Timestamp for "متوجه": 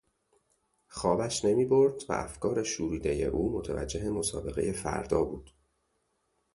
3.57-4.09